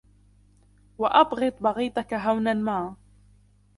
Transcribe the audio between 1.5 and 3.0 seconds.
بَغِيضَك هَوْنًا مَا